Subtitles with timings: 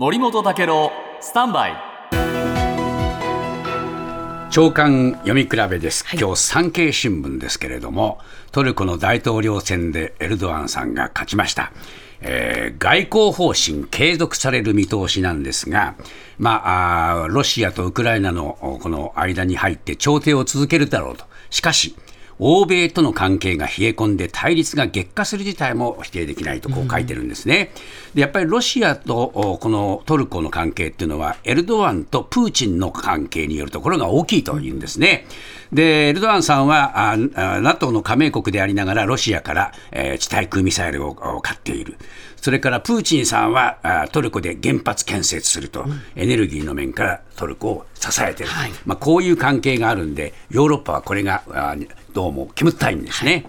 [0.00, 1.72] 森本武郎スタンバイ。
[4.50, 8.18] 長官読み比べです、今日産経新聞ですけれども
[8.50, 11.70] トルコの大統領選でエルドアンさんが勝ちました、
[12.22, 15.96] えー外交方針継続される見通しなんですが、
[16.38, 21.26] まあ、あーロシアとウクライナのおこの間に入って調停を続けるだろうと。
[21.50, 21.94] しかし
[22.42, 27.70] 欧米との関係が冷え込んで対立が激化する事態も否定できないとこう書いてるんですね。
[28.14, 35.26] でやっぱりロシアとおこのトルコの関係っていうのはエルドアンとプーチンの関係によるところが大きいというんですね。
[35.72, 41.96] でエルドアンさんはああ NATO の加盟国でありながらロシアから、えー地対空ミサイルをお買っている。
[42.36, 45.84] それからプーチンさんはあトルコで原発建設すると、
[46.16, 48.46] エネルギーの面からトルコを支えてい。
[48.46, 48.52] る、
[48.86, 51.76] まあ、こういう関係があるんで、ヨーロッパはこれがあ
[52.12, 53.46] どうも煙たいんですね。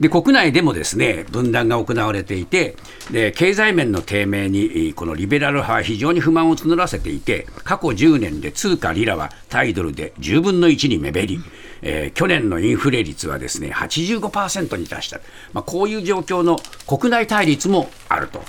[0.00, 2.74] で国内でもですね分断が行われていて
[3.12, 11.40] で経済面の低迷にこのリベラル派は非常に不満を募らせていて過去10年で通貨リラは対ドルで10分の1に目減り、
[11.82, 15.20] えー去年のインフレ率はですね85%に達した、
[15.52, 18.40] まあ、こういう状況の国内対立もあると。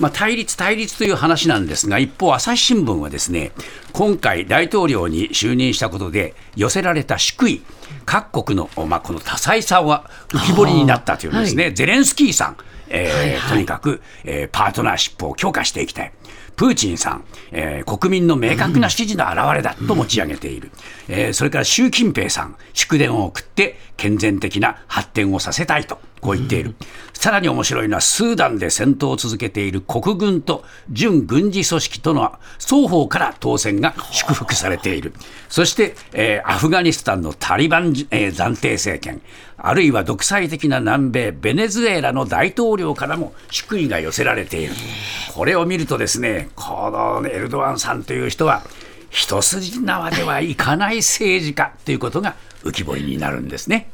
[0.00, 3.52] まあ、対立、対立という話なんですが、一方、朝日新聞はですね
[3.92, 7.62] 今回、大統領に就任したことで寄せられた祝意、
[8.06, 12.56] 各国の、まあ、この多彩さは浮き彫りになったというんですね、ゼレンスキーさん、
[12.90, 13.50] えーはいはい。
[13.50, 16.12] とにかく、えーパートナーシップを強化していきたい。
[16.56, 20.70] プーチンさん、えー国民の明確な支持の表れだと持ち上げている、
[21.08, 26.74] えーそれから習近平さん、祝電を送って健全的な発展をさせたいと、こう言っている、
[27.14, 35.14] さらに面白いのは、スーダンで戦闘を続けている国軍と準軍事組織との双方から当選が祝福されている、
[35.48, 39.22] そして、えーアフガニスタンのタリバン、えー暫定政権、
[39.56, 44.74] あるいは独裁的な南米ベネズエラの大統領からも祝意が寄せられている。
[45.34, 48.62] これを見るとですね、このエルドアンさんという人は
[49.10, 53.90] 一筋縄ではいかない政治家ということが浮き彫りになるんですね。